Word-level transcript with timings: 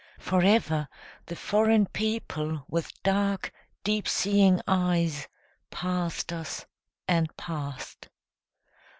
Forever 0.17 0.87
the 1.27 1.35
foreign 1.35 1.85
people 1.85 2.65
with 2.67 2.91
dark, 3.03 3.51
deep 3.83 4.07
seeing 4.07 4.59
eyes 4.67 5.27
Passed 5.69 6.33
us 6.33 6.65
and 7.07 7.29
passed. 7.37 8.09